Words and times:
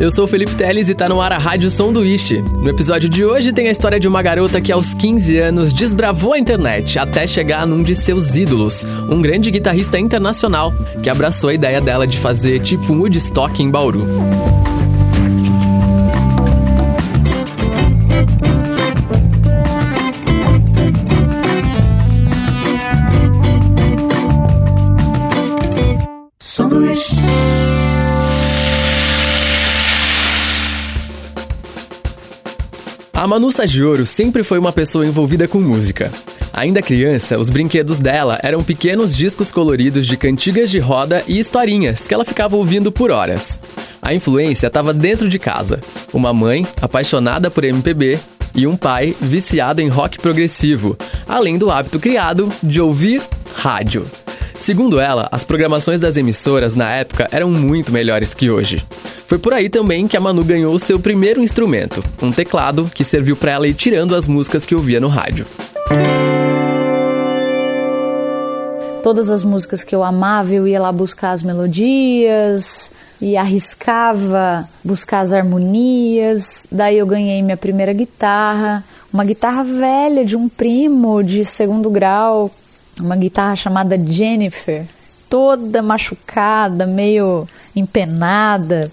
Eu 0.00 0.10
sou 0.10 0.24
o 0.24 0.26
Felipe 0.26 0.54
Teles 0.54 0.88
e 0.88 0.94
tá 0.94 1.10
no 1.10 1.20
ar 1.20 1.30
a 1.30 1.36
Rádio 1.36 1.70
Sanduíche. 1.70 2.40
No 2.40 2.70
episódio 2.70 3.06
de 3.06 3.22
hoje 3.22 3.52
tem 3.52 3.68
a 3.68 3.70
história 3.70 4.00
de 4.00 4.08
uma 4.08 4.22
garota 4.22 4.58
que 4.58 4.72
aos 4.72 4.94
15 4.94 5.36
anos 5.36 5.74
desbravou 5.74 6.32
a 6.32 6.38
internet 6.38 6.98
até 6.98 7.26
chegar 7.26 7.66
num 7.66 7.82
de 7.82 7.94
seus 7.94 8.34
ídolos, 8.34 8.82
um 9.10 9.20
grande 9.20 9.50
guitarrista 9.50 9.98
internacional 9.98 10.72
que 11.02 11.10
abraçou 11.10 11.50
a 11.50 11.54
ideia 11.54 11.82
dela 11.82 12.06
de 12.06 12.16
fazer 12.16 12.60
tipo 12.60 12.94
um 12.94 13.00
Woodstock 13.00 13.62
em 13.62 13.70
Bauru. 13.70 14.06
Manu 33.30 33.52
Sagioro 33.52 34.04
sempre 34.04 34.42
foi 34.42 34.58
uma 34.58 34.72
pessoa 34.72 35.06
envolvida 35.06 35.46
com 35.46 35.60
música. 35.60 36.10
Ainda 36.52 36.82
criança, 36.82 37.38
os 37.38 37.48
brinquedos 37.48 38.00
dela 38.00 38.40
eram 38.42 38.60
pequenos 38.60 39.16
discos 39.16 39.52
coloridos 39.52 40.04
de 40.04 40.16
cantigas 40.16 40.68
de 40.68 40.80
roda 40.80 41.22
e 41.28 41.38
historinhas 41.38 42.08
que 42.08 42.12
ela 42.12 42.24
ficava 42.24 42.56
ouvindo 42.56 42.90
por 42.90 43.12
horas. 43.12 43.56
A 44.02 44.12
influência 44.12 44.66
estava 44.66 44.92
dentro 44.92 45.28
de 45.28 45.38
casa. 45.38 45.78
Uma 46.12 46.32
mãe 46.32 46.66
apaixonada 46.82 47.48
por 47.52 47.62
MPB 47.62 48.18
e 48.52 48.66
um 48.66 48.76
pai 48.76 49.14
viciado 49.20 49.80
em 49.80 49.86
rock 49.86 50.18
progressivo, 50.18 50.98
além 51.28 51.56
do 51.56 51.70
hábito 51.70 52.00
criado 52.00 52.48
de 52.60 52.80
ouvir 52.80 53.22
rádio. 53.54 54.04
Segundo 54.60 55.00
ela, 55.00 55.26
as 55.32 55.42
programações 55.42 56.02
das 56.02 56.18
emissoras 56.18 56.74
na 56.74 56.90
época 56.90 57.26
eram 57.32 57.50
muito 57.50 57.90
melhores 57.90 58.34
que 58.34 58.50
hoje. 58.50 58.84
Foi 59.26 59.38
por 59.38 59.54
aí 59.54 59.70
também 59.70 60.06
que 60.06 60.18
a 60.18 60.20
Manu 60.20 60.44
ganhou 60.44 60.78
seu 60.78 61.00
primeiro 61.00 61.42
instrumento, 61.42 62.04
um 62.20 62.30
teclado 62.30 62.84
que 62.94 63.02
serviu 63.02 63.34
para 63.34 63.52
ela 63.52 63.66
ir 63.66 63.72
tirando 63.72 64.14
as 64.14 64.28
músicas 64.28 64.66
que 64.66 64.74
ouvia 64.74 65.00
no 65.00 65.08
rádio. 65.08 65.46
Todas 69.02 69.30
as 69.30 69.42
músicas 69.42 69.82
que 69.82 69.94
eu 69.94 70.04
amava, 70.04 70.52
eu 70.52 70.68
ia 70.68 70.78
lá 70.78 70.92
buscar 70.92 71.30
as 71.30 71.42
melodias 71.42 72.92
e 73.18 73.38
arriscava 73.38 74.68
buscar 74.84 75.20
as 75.20 75.32
harmonias. 75.32 76.66
Daí 76.70 76.98
eu 76.98 77.06
ganhei 77.06 77.40
minha 77.40 77.56
primeira 77.56 77.94
guitarra, 77.94 78.84
uma 79.10 79.24
guitarra 79.24 79.64
velha 79.64 80.22
de 80.22 80.36
um 80.36 80.50
primo 80.50 81.22
de 81.22 81.46
segundo 81.46 81.88
grau, 81.88 82.50
uma 83.02 83.16
guitarra 83.16 83.56
chamada 83.56 83.98
Jennifer, 83.98 84.86
toda 85.28 85.82
machucada, 85.82 86.86
meio 86.86 87.48
empenada. 87.74 88.90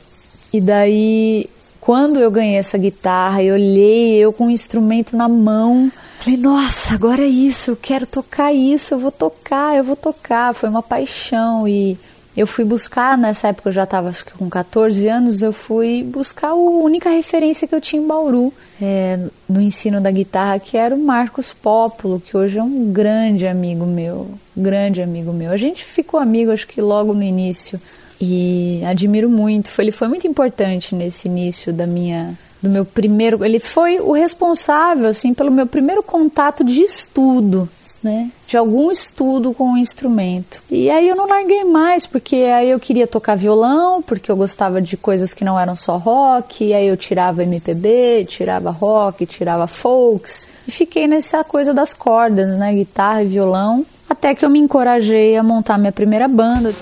E 0.53 0.61
daí, 0.61 1.49
quando 1.79 2.19
eu 2.19 2.29
ganhei 2.31 2.57
essa 2.57 2.77
guitarra, 2.77 3.43
eu 3.43 3.55
olhei 3.55 4.17
eu 4.17 4.31
com 4.31 4.47
o 4.47 4.51
instrumento 4.51 5.15
na 5.15 5.27
mão, 5.27 5.91
falei, 6.19 6.37
nossa, 6.37 6.93
agora 6.93 7.23
é 7.23 7.27
isso, 7.27 7.71
eu 7.71 7.75
quero 7.75 8.05
tocar 8.05 8.53
isso, 8.53 8.93
eu 8.93 8.99
vou 8.99 9.11
tocar, 9.11 9.75
eu 9.75 9.83
vou 9.83 9.95
tocar. 9.95 10.53
Foi 10.53 10.69
uma 10.69 10.83
paixão 10.83 11.67
e 11.67 11.97
eu 12.37 12.45
fui 12.45 12.63
buscar, 12.63 13.17
nessa 13.17 13.47
época 13.47 13.69
eu 13.69 13.73
já 13.73 13.83
estava 13.83 14.11
com 14.37 14.47
14 14.47 15.07
anos, 15.07 15.41
eu 15.41 15.51
fui 15.51 16.03
buscar 16.03 16.49
a 16.49 16.53
única 16.53 17.09
referência 17.09 17.67
que 17.67 17.73
eu 17.73 17.81
tinha 17.81 17.99
em 17.99 18.05
Bauru 18.05 18.53
é, 18.79 19.17
no 19.49 19.59
ensino 19.59 19.99
da 19.99 20.11
guitarra, 20.11 20.59
que 20.59 20.77
era 20.77 20.93
o 20.93 20.99
Marcos 20.99 21.51
Pópulo, 21.51 22.19
que 22.19 22.37
hoje 22.37 22.59
é 22.59 22.63
um 22.63 22.91
grande 22.91 23.47
amigo 23.47 23.87
meu, 23.87 24.29
grande 24.55 25.01
amigo 25.01 25.33
meu. 25.33 25.51
A 25.51 25.57
gente 25.57 25.83
ficou 25.83 26.19
amigo, 26.19 26.51
acho 26.51 26.67
que 26.67 26.79
logo 26.79 27.11
no 27.11 27.23
início 27.23 27.81
e 28.21 28.83
admiro 28.85 29.31
muito. 29.31 29.71
Ele 29.79 29.91
foi 29.91 30.07
muito 30.07 30.27
importante 30.27 30.93
nesse 30.93 31.27
início 31.27 31.73
da 31.73 31.87
minha 31.87 32.37
do 32.61 32.69
meu 32.69 32.83
primeiro, 32.85 33.45
ele 33.45 33.59
foi 33.59 33.99
o 33.99 34.11
responsável 34.11 35.07
assim 35.07 35.31
pelo 35.33 35.51
meu 35.51 35.67
primeiro 35.67 36.01
contato 36.01 36.63
de 36.63 36.81
estudo, 36.81 37.69
né? 38.07 38.31
De 38.47 38.55
algum 38.55 38.89
estudo 38.89 39.53
com 39.53 39.73
o 39.73 39.77
instrumento. 39.77 40.63
E 40.71 40.89
aí 40.89 41.07
eu 41.09 41.15
não 41.15 41.27
larguei 41.27 41.65
mais, 41.65 42.07
porque 42.07 42.37
aí 42.37 42.69
eu 42.69 42.79
queria 42.79 43.05
tocar 43.05 43.35
violão, 43.35 44.01
porque 44.01 44.31
eu 44.31 44.35
gostava 44.37 44.81
de 44.81 44.95
coisas 44.95 45.33
que 45.33 45.43
não 45.43 45.59
eram 45.59 45.75
só 45.75 45.97
rock, 45.97 46.63
e 46.63 46.73
aí 46.73 46.87
eu 46.87 46.95
tirava 46.95 47.43
MPB, 47.43 48.25
tirava 48.27 48.71
rock, 48.71 49.25
tirava 49.25 49.67
folks, 49.67 50.47
e 50.67 50.71
fiquei 50.71 51.07
nessa 51.07 51.43
coisa 51.43 51.73
das 51.73 51.93
cordas, 51.93 52.57
né? 52.57 52.73
Guitarra 52.73 53.23
e 53.23 53.27
violão, 53.27 53.85
até 54.09 54.33
que 54.33 54.45
eu 54.45 54.49
me 54.49 54.59
encorajei 54.59 55.35
a 55.35 55.43
montar 55.43 55.77
minha 55.77 55.91
primeira 55.91 56.27
banda. 56.27 56.73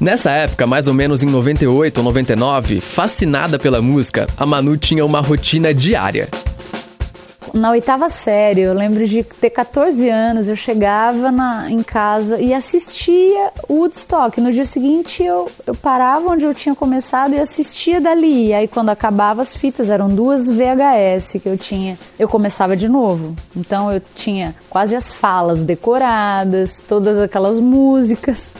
Nessa 0.00 0.30
época, 0.30 0.66
mais 0.66 0.88
ou 0.88 0.94
menos 0.94 1.22
em 1.22 1.26
98 1.26 1.98
ou 1.98 2.04
99, 2.04 2.80
fascinada 2.80 3.58
pela 3.58 3.82
música, 3.82 4.26
a 4.36 4.46
Manu 4.46 4.76
tinha 4.76 5.04
uma 5.04 5.20
rotina 5.20 5.74
diária. 5.74 6.28
Na 7.54 7.70
oitava 7.70 8.08
série, 8.10 8.60
eu 8.60 8.74
lembro 8.74 9.06
de 9.08 9.24
ter 9.24 9.50
14 9.50 10.08
anos, 10.08 10.46
eu 10.46 10.54
chegava 10.54 11.32
na, 11.32 11.70
em 11.70 11.82
casa 11.82 12.38
e 12.38 12.52
assistia 12.52 13.50
Woodstock. 13.68 14.40
No 14.40 14.52
dia 14.52 14.64
seguinte, 14.64 15.24
eu, 15.24 15.50
eu 15.66 15.74
parava 15.74 16.28
onde 16.30 16.44
eu 16.44 16.54
tinha 16.54 16.74
começado 16.74 17.34
e 17.34 17.40
assistia 17.40 18.00
dali. 18.00 18.48
E 18.48 18.54
aí, 18.54 18.68
quando 18.68 18.90
acabava 18.90 19.42
as 19.42 19.56
fitas, 19.56 19.88
eram 19.88 20.08
duas 20.08 20.50
VHS 20.50 21.40
que 21.42 21.48
eu 21.48 21.56
tinha, 21.56 21.98
eu 22.18 22.28
começava 22.28 22.76
de 22.76 22.88
novo. 22.88 23.34
Então, 23.56 23.90
eu 23.90 24.00
tinha 24.14 24.54
quase 24.68 24.94
as 24.94 25.12
falas 25.12 25.64
decoradas, 25.64 26.82
todas 26.86 27.18
aquelas 27.18 27.58
músicas. 27.58 28.52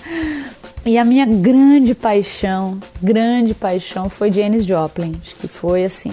E 0.84 0.96
a 0.96 1.04
minha 1.04 1.26
grande 1.26 1.94
paixão, 1.94 2.78
grande 3.02 3.52
paixão 3.52 4.08
foi 4.08 4.32
Janis 4.32 4.64
Joplin, 4.64 5.12
que 5.38 5.46
foi 5.46 5.84
assim, 5.84 6.12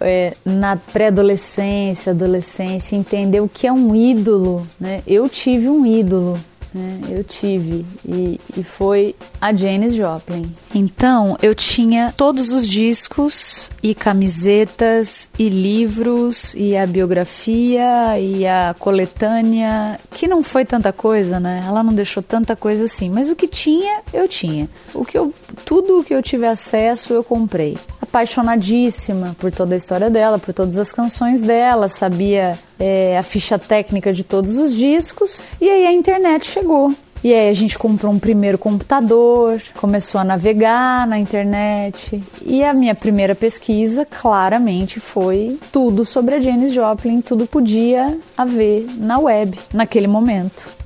é, 0.00 0.34
na 0.44 0.76
pré-adolescência, 0.76 2.12
adolescência, 2.12 2.96
entender 2.96 3.40
o 3.40 3.48
que 3.48 3.66
é 3.66 3.72
um 3.72 3.94
ídolo, 3.94 4.66
né? 4.78 5.02
Eu 5.06 5.28
tive 5.28 5.68
um 5.68 5.86
ídolo, 5.86 6.38
né? 6.72 7.00
Eu 7.10 7.24
tive 7.24 7.84
e, 8.06 8.40
e 8.56 8.62
foi 8.62 9.14
a 9.40 9.52
Janis 9.52 9.94
Joplin. 9.94 10.52
Então 10.74 11.36
eu 11.42 11.54
tinha 11.54 12.14
todos 12.16 12.52
os 12.52 12.68
discos 12.68 13.70
e 13.82 13.94
camisetas 13.94 15.28
e 15.38 15.48
livros 15.48 16.54
e 16.54 16.76
a 16.76 16.86
biografia 16.86 18.18
e 18.20 18.46
a 18.46 18.74
coletânea, 18.78 19.98
que 20.10 20.28
não 20.28 20.42
foi 20.42 20.64
tanta 20.64 20.92
coisa, 20.92 21.40
né? 21.40 21.64
Ela 21.66 21.82
não 21.82 21.92
deixou 21.92 22.22
tanta 22.22 22.54
coisa 22.54 22.84
assim, 22.84 23.10
mas 23.10 23.28
o 23.28 23.36
que 23.36 23.48
tinha, 23.48 24.00
eu 24.12 24.28
tinha. 24.28 24.68
O 24.94 25.04
que 25.04 25.18
eu, 25.18 25.34
tudo 25.64 26.00
o 26.00 26.04
que 26.04 26.14
eu 26.14 26.22
tive 26.22 26.46
acesso, 26.46 27.12
eu 27.12 27.24
comprei. 27.24 27.76
Apaixonadíssima 28.10 29.36
por 29.38 29.52
toda 29.52 29.74
a 29.74 29.76
história 29.76 30.10
dela, 30.10 30.36
por 30.36 30.52
todas 30.52 30.76
as 30.78 30.90
canções 30.90 31.42
dela, 31.42 31.88
sabia 31.88 32.58
é, 32.78 33.16
a 33.16 33.22
ficha 33.22 33.56
técnica 33.56 34.12
de 34.12 34.24
todos 34.24 34.58
os 34.58 34.74
discos 34.74 35.40
e 35.60 35.70
aí 35.70 35.86
a 35.86 35.92
internet 35.92 36.44
chegou. 36.44 36.92
E 37.22 37.32
aí 37.32 37.50
a 37.50 37.54
gente 37.54 37.78
comprou 37.78 38.10
um 38.10 38.18
primeiro 38.18 38.58
computador, 38.58 39.62
começou 39.76 40.20
a 40.20 40.24
navegar 40.24 41.06
na 41.06 41.18
internet. 41.18 42.20
E 42.42 42.64
a 42.64 42.72
minha 42.72 42.94
primeira 42.94 43.34
pesquisa, 43.34 44.06
claramente, 44.06 44.98
foi 44.98 45.58
tudo 45.70 46.04
sobre 46.04 46.34
a 46.34 46.40
Janis 46.40 46.72
Joplin, 46.72 47.20
tudo 47.20 47.46
podia 47.46 48.18
haver 48.36 48.86
na 48.96 49.18
web 49.18 49.56
naquele 49.72 50.06
momento. 50.06 50.79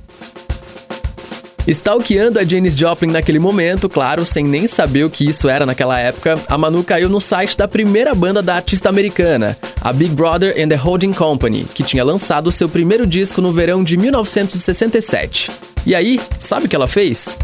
Stalkeando 1.67 2.37
a 2.37 2.43
Janis 2.43 2.77
Joplin 2.77 3.09
naquele 3.11 3.39
momento, 3.39 3.89
claro, 3.89 4.23
sem 4.23 4.45
nem 4.45 4.67
saber 4.67 5.03
o 5.03 5.09
que 5.09 5.27
isso 5.27 5.49
era 5.49 5.65
naquela 5.65 5.99
época, 5.99 6.35
a 6.47 6.57
Manu 6.57 6.83
caiu 6.83 7.09
no 7.09 7.19
site 7.19 7.57
da 7.57 7.67
primeira 7.67 8.13
banda 8.13 8.41
da 8.41 8.55
artista 8.55 8.87
americana, 8.87 9.57
a 9.81 9.91
Big 9.91 10.13
Brother 10.13 10.55
and 10.61 10.69
the 10.69 10.75
Holding 10.75 11.13
Company, 11.13 11.65
que 11.73 11.83
tinha 11.83 12.03
lançado 12.03 12.51
seu 12.51 12.69
primeiro 12.69 13.07
disco 13.07 13.41
no 13.41 13.51
verão 13.51 13.83
de 13.83 13.97
1967. 13.97 15.49
E 15.87 15.95
aí, 15.95 16.19
sabe 16.39 16.65
o 16.65 16.69
que 16.69 16.75
ela 16.75 16.87
fez? 16.87 17.35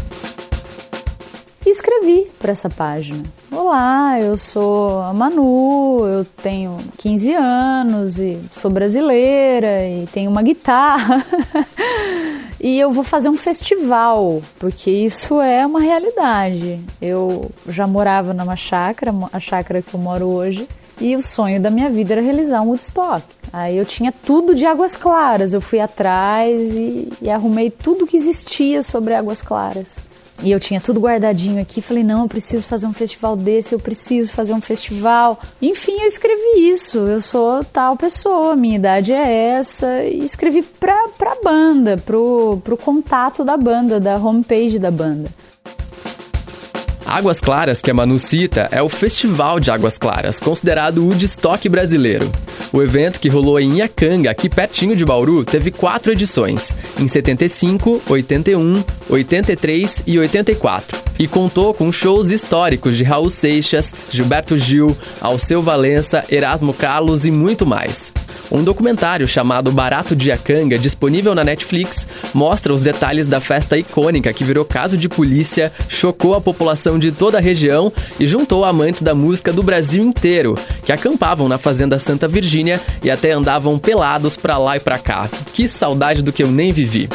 Escrevi 1.70 2.26
para 2.38 2.52
essa 2.52 2.68
página. 2.68 3.22
Olá, 3.50 4.18
eu 4.20 4.36
sou 4.36 5.00
a 5.00 5.12
Manu, 5.12 6.06
eu 6.06 6.24
tenho 6.24 6.76
15 6.98 7.34
anos 7.34 8.18
e 8.18 8.38
sou 8.52 8.70
brasileira 8.70 9.86
e 9.88 10.06
tenho 10.12 10.30
uma 10.30 10.42
guitarra. 10.42 11.24
e 12.60 12.78
eu 12.78 12.90
vou 12.90 13.04
fazer 13.04 13.28
um 13.28 13.36
festival, 13.36 14.42
porque 14.58 14.90
isso 14.90 15.40
é 15.40 15.64
uma 15.64 15.80
realidade. 15.80 16.80
Eu 17.00 17.50
já 17.68 17.86
morava 17.86 18.34
numa 18.34 18.56
chácara, 18.56 19.12
a 19.32 19.40
chácara 19.40 19.82
que 19.82 19.94
eu 19.94 20.00
moro 20.00 20.26
hoje, 20.26 20.68
e 21.00 21.16
o 21.16 21.22
sonho 21.22 21.60
da 21.60 21.70
minha 21.70 21.90
vida 21.90 22.14
era 22.14 22.22
realizar 22.22 22.62
um 22.62 22.68
Woodstock. 22.68 23.24
Aí 23.52 23.76
eu 23.76 23.84
tinha 23.84 24.12
tudo 24.12 24.54
de 24.54 24.64
Águas 24.64 24.96
Claras, 24.96 25.52
eu 25.52 25.60
fui 25.60 25.80
atrás 25.80 26.74
e, 26.74 27.12
e 27.20 27.30
arrumei 27.30 27.70
tudo 27.70 28.06
que 28.06 28.16
existia 28.16 28.82
sobre 28.82 29.14
Águas 29.14 29.42
Claras. 29.42 30.11
E 30.42 30.50
eu 30.50 30.58
tinha 30.58 30.80
tudo 30.80 31.00
guardadinho 31.00 31.60
aqui. 31.62 31.80
Falei, 31.80 32.02
não, 32.02 32.22
eu 32.22 32.28
preciso 32.28 32.66
fazer 32.66 32.86
um 32.86 32.92
festival 32.92 33.36
desse, 33.36 33.74
eu 33.74 33.80
preciso 33.80 34.32
fazer 34.32 34.52
um 34.52 34.60
festival. 34.60 35.38
Enfim, 35.60 36.00
eu 36.00 36.06
escrevi 36.06 36.68
isso. 36.68 36.98
Eu 36.98 37.20
sou 37.20 37.64
tal 37.64 37.96
pessoa, 37.96 38.56
minha 38.56 38.76
idade 38.76 39.12
é 39.12 39.56
essa. 39.56 40.04
E 40.04 40.24
escrevi 40.24 40.62
pra, 40.62 41.08
pra 41.16 41.36
banda, 41.42 41.96
pro, 41.96 42.60
pro 42.64 42.76
contato 42.76 43.44
da 43.44 43.56
banda, 43.56 44.00
da 44.00 44.16
homepage 44.16 44.78
da 44.78 44.90
banda. 44.90 45.30
Águas 47.06 47.40
Claras, 47.40 47.80
que 47.80 47.90
a 47.90 47.94
Manu 47.94 48.18
cita, 48.18 48.68
é 48.70 48.82
o 48.82 48.88
Festival 48.88 49.58
de 49.58 49.70
Águas 49.70 49.98
Claras, 49.98 50.38
considerado 50.38 50.98
o 50.98 51.08
Woodstock 51.08 51.68
brasileiro. 51.68 52.30
O 52.72 52.80
evento, 52.80 53.20
que 53.20 53.28
rolou 53.28 53.58
em 53.60 53.78
Iacanga, 53.78 54.30
aqui 54.30 54.48
pertinho 54.48 54.96
de 54.96 55.04
Bauru, 55.04 55.44
teve 55.44 55.70
quatro 55.70 56.12
edições, 56.12 56.74
em 56.98 57.06
75, 57.06 58.02
81, 58.08 58.84
83 59.08 60.02
e 60.06 60.18
84, 60.18 60.98
e 61.18 61.28
contou 61.28 61.72
com 61.74 61.92
shows 61.92 62.30
históricos 62.30 62.96
de 62.96 63.04
Raul 63.04 63.30
Seixas, 63.30 63.94
Gilberto 64.10 64.58
Gil, 64.58 64.96
Alceu 65.20 65.62
Valença, 65.62 66.24
Erasmo 66.30 66.72
Carlos 66.72 67.24
e 67.24 67.30
muito 67.30 67.66
mais. 67.66 68.12
Um 68.50 68.62
documentário 68.62 69.26
chamado 69.26 69.72
Barato 69.72 70.14
de 70.14 70.28
Iacanga, 70.28 70.78
disponível 70.78 71.34
na 71.34 71.42
Netflix, 71.42 72.06
mostra 72.34 72.74
os 72.74 72.82
detalhes 72.82 73.26
da 73.26 73.40
festa 73.40 73.78
icônica 73.78 74.30
que 74.30 74.44
virou 74.44 74.62
caso 74.62 74.94
de 74.94 75.08
polícia, 75.08 75.72
chocou 75.88 76.34
a 76.34 76.40
população 76.40 76.98
de 76.98 77.10
toda 77.10 77.38
a 77.38 77.40
região 77.40 77.90
e 78.20 78.26
juntou 78.26 78.62
amantes 78.62 79.00
da 79.00 79.14
música 79.14 79.52
do 79.52 79.62
Brasil 79.62 80.04
inteiro, 80.04 80.54
que 80.84 80.92
acampavam 80.92 81.48
na 81.48 81.56
Fazenda 81.56 81.98
Santa 81.98 82.28
Virgínia 82.28 82.78
e 83.02 83.10
até 83.10 83.32
andavam 83.32 83.78
pelados 83.78 84.36
pra 84.36 84.58
lá 84.58 84.76
e 84.76 84.80
pra 84.80 84.98
cá. 84.98 85.30
Que 85.54 85.66
saudade 85.66 86.20
do 86.20 86.32
que 86.32 86.42
eu 86.42 86.48
nem 86.48 86.72
vivi. 86.72 87.08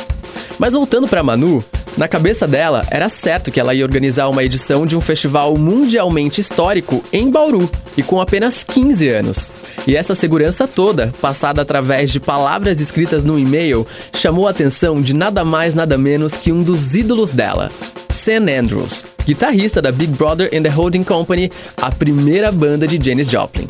Mas 0.57 0.73
voltando 0.73 1.07
para 1.07 1.21
Manu, 1.21 1.63
na 1.97 2.07
cabeça 2.07 2.47
dela, 2.47 2.85
era 2.91 3.09
certo 3.09 3.51
que 3.51 3.59
ela 3.59 3.73
ia 3.73 3.83
organizar 3.83 4.29
uma 4.29 4.43
edição 4.43 4.85
de 4.85 4.95
um 4.95 5.01
festival 5.01 5.57
mundialmente 5.57 6.39
histórico 6.39 7.03
em 7.11 7.31
Bauru, 7.31 7.67
e 7.97 8.03
com 8.03 8.21
apenas 8.21 8.63
15 8.63 9.09
anos. 9.09 9.51
E 9.87 9.95
essa 9.95 10.13
segurança 10.13 10.67
toda, 10.67 11.11
passada 11.19 11.63
através 11.63 12.11
de 12.11 12.19
palavras 12.19 12.79
escritas 12.79 13.23
no 13.23 13.39
e-mail, 13.39 13.85
chamou 14.13 14.47
a 14.47 14.51
atenção 14.51 15.01
de 15.01 15.11
nada 15.11 15.43
mais 15.43 15.73
nada 15.73 15.97
menos 15.97 16.33
que 16.33 16.51
um 16.51 16.61
dos 16.61 16.93
ídolos 16.93 17.31
dela, 17.31 17.71
Sam 18.09 18.45
Andrews, 18.47 19.03
guitarrista 19.25 19.81
da 19.81 19.91
Big 19.91 20.13
Brother 20.13 20.51
and 20.53 20.61
the 20.61 20.69
Holding 20.69 21.03
Company, 21.03 21.51
a 21.81 21.91
primeira 21.91 22.51
banda 22.51 22.85
de 22.85 23.03
Janis 23.03 23.27
Joplin. 23.27 23.67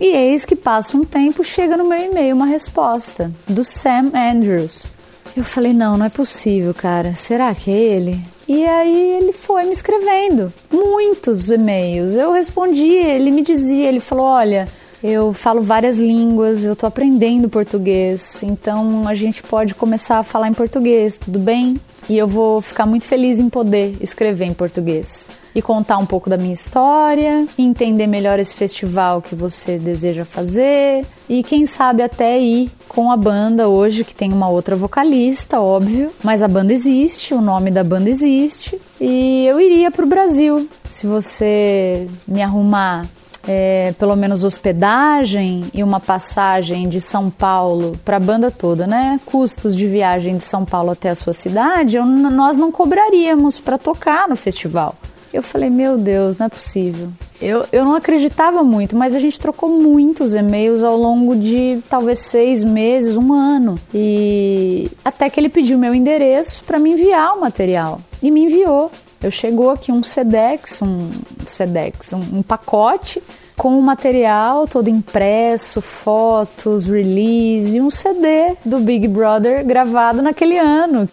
E 0.00 0.06
eis 0.06 0.46
que 0.46 0.56
passa 0.56 0.96
um 0.96 1.04
tempo, 1.04 1.44
chega 1.44 1.76
no 1.76 1.86
meu 1.86 1.98
e-mail 1.98 2.34
uma 2.34 2.46
resposta 2.46 3.30
do 3.46 3.62
Sam 3.62 4.10
Andrews. 4.14 5.01
Eu 5.34 5.44
falei, 5.44 5.72
não, 5.72 5.96
não 5.96 6.06
é 6.06 6.10
possível, 6.10 6.74
cara. 6.74 7.14
Será 7.14 7.54
que 7.54 7.70
é 7.70 7.74
ele? 7.74 8.20
E 8.46 8.66
aí 8.66 9.16
ele 9.18 9.32
foi 9.32 9.64
me 9.64 9.72
escrevendo 9.72 10.52
muitos 10.70 11.50
e-mails. 11.50 12.14
Eu 12.14 12.32
respondi, 12.32 12.92
ele 12.92 13.30
me 13.30 13.40
dizia, 13.40 13.88
ele 13.88 14.00
falou, 14.00 14.26
olha, 14.26 14.68
eu 15.02 15.32
falo 15.32 15.60
várias 15.60 15.98
línguas, 15.98 16.64
eu 16.64 16.76
tô 16.76 16.86
aprendendo 16.86 17.48
português, 17.48 18.42
então 18.42 19.08
a 19.08 19.14
gente 19.14 19.42
pode 19.42 19.74
começar 19.74 20.18
a 20.18 20.22
falar 20.22 20.48
em 20.48 20.54
português, 20.54 21.18
tudo 21.18 21.38
bem? 21.38 21.76
E 22.08 22.16
eu 22.16 22.26
vou 22.26 22.60
ficar 22.60 22.86
muito 22.86 23.04
feliz 23.04 23.40
em 23.40 23.48
poder 23.48 23.96
escrever 24.00 24.44
em 24.44 24.54
português 24.54 25.28
e 25.54 25.60
contar 25.60 25.98
um 25.98 26.06
pouco 26.06 26.30
da 26.30 26.36
minha 26.36 26.54
história, 26.54 27.46
entender 27.58 28.06
melhor 28.06 28.38
esse 28.38 28.54
festival 28.54 29.20
que 29.20 29.34
você 29.34 29.78
deseja 29.78 30.24
fazer 30.24 31.04
e 31.28 31.42
quem 31.42 31.66
sabe 31.66 32.02
até 32.02 32.38
ir 32.38 32.70
com 32.88 33.10
a 33.10 33.16
banda 33.16 33.68
hoje 33.68 34.04
que 34.04 34.14
tem 34.14 34.32
uma 34.32 34.48
outra 34.48 34.74
vocalista, 34.74 35.60
óbvio, 35.60 36.10
mas 36.22 36.42
a 36.42 36.48
banda 36.48 36.72
existe, 36.72 37.34
o 37.34 37.40
nome 37.40 37.70
da 37.70 37.84
banda 37.84 38.08
existe 38.08 38.80
e 39.00 39.46
eu 39.46 39.60
iria 39.60 39.90
para 39.90 40.04
o 40.04 40.08
Brasil 40.08 40.68
se 40.88 41.06
você 41.06 42.06
me 42.26 42.42
arrumar 42.42 43.06
é, 43.46 43.94
pelo 43.98 44.16
menos 44.16 44.44
hospedagem 44.44 45.64
e 45.72 45.82
uma 45.82 46.00
passagem 46.00 46.88
de 46.88 47.00
São 47.00 47.30
Paulo 47.30 47.98
para 48.04 48.16
a 48.16 48.20
banda 48.20 48.50
toda, 48.50 48.86
né? 48.86 49.20
Custos 49.26 49.74
de 49.76 49.86
viagem 49.86 50.36
de 50.36 50.44
São 50.44 50.64
Paulo 50.64 50.90
até 50.90 51.10
a 51.10 51.14
sua 51.14 51.32
cidade, 51.32 51.96
eu, 51.96 52.04
nós 52.04 52.56
não 52.56 52.70
cobraríamos 52.70 53.58
para 53.58 53.78
tocar 53.78 54.28
no 54.28 54.36
festival. 54.36 54.94
Eu 55.32 55.42
falei, 55.42 55.70
meu 55.70 55.96
Deus, 55.96 56.36
não 56.36 56.46
é 56.46 56.48
possível. 56.48 57.08
Eu, 57.40 57.64
eu 57.72 57.84
não 57.84 57.94
acreditava 57.94 58.62
muito, 58.62 58.94
mas 58.94 59.14
a 59.14 59.18
gente 59.18 59.40
trocou 59.40 59.70
muitos 59.70 60.34
e-mails 60.34 60.84
ao 60.84 60.96
longo 60.96 61.34
de 61.34 61.78
talvez 61.88 62.18
seis 62.18 62.62
meses, 62.62 63.16
um 63.16 63.32
ano. 63.32 63.76
E 63.94 64.90
até 65.02 65.30
que 65.30 65.40
ele 65.40 65.48
pediu 65.48 65.78
meu 65.78 65.94
endereço 65.94 66.62
para 66.64 66.78
me 66.78 66.92
enviar 66.92 67.34
o 67.34 67.40
material. 67.40 67.98
E 68.22 68.30
me 68.30 68.42
enviou. 68.42 68.90
Eu 69.22 69.30
chegou 69.30 69.70
aqui 69.70 69.92
um 69.92 70.02
Sedex, 70.02 70.82
um 70.82 71.10
Sedex, 71.46 72.12
um, 72.12 72.38
um 72.38 72.42
pacote 72.42 73.22
com 73.56 73.78
o 73.78 73.82
material 73.82 74.66
todo 74.66 74.88
impresso, 74.88 75.80
fotos, 75.80 76.84
release 76.84 77.76
e 77.76 77.80
um 77.80 77.90
CD 77.90 78.56
do 78.64 78.78
Big 78.78 79.06
Brother 79.06 79.64
gravado 79.64 80.20
naquele 80.20 80.58
ano. 80.58 81.08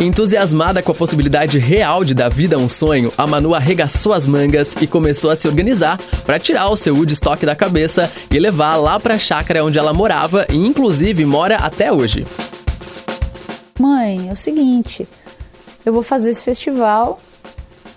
Entusiasmada 0.00 0.82
com 0.82 0.90
a 0.90 0.94
possibilidade 0.94 1.58
real 1.58 2.02
de 2.02 2.14
dar 2.14 2.30
vida 2.30 2.56
a 2.56 2.58
um 2.58 2.70
sonho, 2.70 3.12
a 3.16 3.26
Manu 3.26 3.54
arregaçou 3.54 4.12
as 4.12 4.26
mangas 4.26 4.74
e 4.80 4.86
começou 4.86 5.30
a 5.30 5.36
se 5.36 5.46
organizar 5.46 6.00
para 6.24 6.38
tirar 6.38 6.68
o 6.70 6.76
seu 6.76 6.94
Woodstock 6.96 7.44
da 7.46 7.54
cabeça 7.54 8.10
e 8.30 8.38
levar 8.40 8.76
lá 8.76 8.98
para 8.98 9.14
a 9.14 9.18
chácara 9.18 9.62
onde 9.62 9.78
ela 9.78 9.92
morava 9.92 10.46
e 10.50 10.56
inclusive 10.56 11.24
mora 11.24 11.56
até 11.56 11.92
hoje. 11.92 12.26
Mãe, 13.78 14.28
é 14.28 14.32
o 14.32 14.36
seguinte, 14.36 15.06
eu 15.84 15.92
vou 15.92 16.02
fazer 16.02 16.30
esse 16.30 16.42
festival 16.42 17.20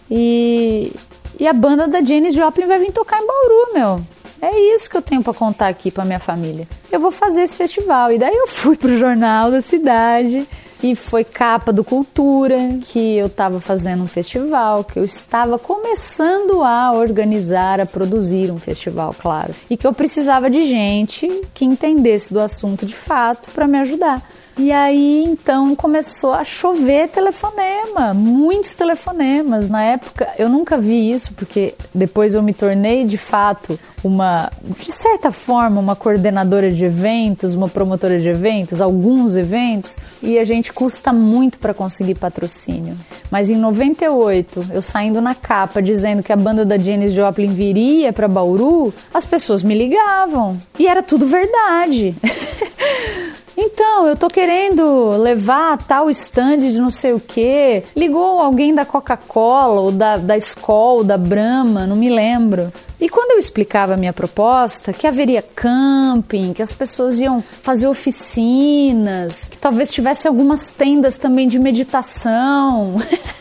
e 0.10 0.92
e 1.40 1.48
a 1.48 1.54
banda 1.54 1.88
da 1.88 2.02
Janis 2.02 2.36
Joplin 2.36 2.68
vai 2.68 2.80
vir 2.80 2.92
tocar 2.92 3.20
em 3.20 3.26
Bauru, 3.26 3.74
meu. 3.74 4.02
É 4.42 4.76
isso 4.76 4.90
que 4.90 4.98
eu 4.98 5.02
tenho 5.02 5.24
para 5.24 5.34
contar 5.34 5.68
aqui 5.68 5.90
para 5.90 6.06
minha 6.06 6.20
família. 6.20 6.68
Eu 6.92 7.00
vou 7.00 7.12
fazer 7.12 7.42
esse 7.42 7.56
festival. 7.56 8.12
E 8.12 8.20
daí 8.20 8.36
eu 8.36 8.48
fui 8.48 8.76
pro 8.76 8.98
jornal 8.98 9.50
da 9.50 9.62
cidade 9.62 10.48
e 10.84 10.96
foi 10.96 11.24
capa 11.24 11.72
do 11.72 11.84
Cultura, 11.84 12.58
que 12.82 13.16
eu 13.16 13.28
estava 13.28 13.62
fazendo 13.62 14.04
um 14.04 14.08
festival, 14.08 14.84
que 14.84 15.00
eu 15.00 15.04
estava 15.06 15.58
começando 15.58 16.62
a 16.62 16.92
organizar, 16.92 17.80
a 17.80 17.86
produzir 17.86 18.52
um 18.52 18.60
festival, 18.60 19.16
claro, 19.18 19.56
e 19.70 19.78
que 19.78 19.88
eu 19.88 19.94
precisava 19.94 20.50
de 20.50 20.68
gente 20.68 21.28
que 21.54 21.64
entendesse 21.64 22.34
do 22.34 22.40
assunto 22.42 22.86
de 22.86 22.94
fato 22.94 23.50
para 23.52 23.66
me 23.66 23.80
ajudar. 23.80 24.22
E 24.58 24.72
aí 24.72 25.24
então 25.24 25.76
começou 25.76 26.32
a 26.32 26.46
chover 26.46 27.10
telefonema, 27.10 28.14
muitos 28.14 28.76
telefonemas. 28.76 29.70
Na 29.70 29.84
época 29.84 30.30
eu 30.38 30.48
nunca 30.48 30.78
vi 30.78 31.12
isso, 31.12 31.34
porque 31.34 31.74
depois 31.94 32.34
eu 32.34 32.44
me 32.44 32.54
tornei 32.54 33.04
de 33.04 33.18
fato 33.18 33.80
uma, 34.04 34.52
de 34.78 34.92
certa 34.92 35.32
forma, 35.32 35.80
uma 35.80 35.96
coordenadora 35.96 36.70
de 36.70 36.84
eventos, 36.84 37.56
uma 37.56 37.70
promotora 37.70 38.20
de 38.20 38.28
eventos, 38.28 38.82
alguns 38.82 39.38
eventos, 39.38 39.98
e 40.22 40.38
a 40.38 40.44
gente 40.44 40.74
custa 40.74 41.14
muito 41.14 41.58
para 41.58 41.74
conseguir 41.74 42.16
patrocínio. 42.16 42.96
Mas 43.32 43.50
em 43.50 43.56
98, 43.56 44.68
eu 44.72 44.82
saindo 44.82 45.22
na 45.22 45.34
capa 45.34 45.82
dizendo 45.82 46.22
que 46.22 46.34
a 46.34 46.36
banda 46.36 46.66
da 46.66 46.78
Janis 46.78 47.14
Joplin 47.14 47.48
viria 47.48 48.12
para 48.12 48.28
Bauru, 48.28 48.94
as 49.14 49.26
pessoas 49.26 49.64
me 49.64 49.74
ligavam 49.74 50.60
e 50.78 50.88
era 50.88 51.02
tudo 51.02 51.26
verdade. 51.26 52.14
Então, 53.58 54.08
eu 54.08 54.16
tô 54.16 54.28
querendo 54.28 55.10
levar 55.12 55.78
tal 55.78 56.10
stand 56.10 56.58
de 56.58 56.80
não 56.80 56.90
sei 56.90 57.14
o 57.14 57.20
que. 57.20 57.84
Ligou 57.96 58.40
alguém 58.40 58.74
da 58.74 58.86
Coca-Cola, 58.86 59.82
ou 59.82 59.92
da, 59.92 60.18
da 60.18 60.36
Skol, 60.38 61.04
da 61.04 61.18
Brahma, 61.18 61.86
não 61.86 61.96
me 61.96 62.10
lembro. 62.10 62.72
E 63.00 63.10
quando 63.10 63.32
eu 63.32 63.38
explicava 63.38 63.94
a 63.94 63.98
minha 63.98 64.14
proposta, 64.14 64.94
que 64.94 65.06
haveria 65.06 65.42
camping, 65.42 66.54
que 66.54 66.62
as 66.62 66.72
pessoas 66.72 67.20
iam 67.20 67.42
fazer 67.42 67.88
oficinas, 67.88 69.50
que 69.50 69.58
talvez 69.58 69.92
tivesse 69.92 70.28
algumas 70.28 70.72
tendas 70.72 71.18
também 71.18 71.48
de 71.48 71.60
meditação. 71.60 72.96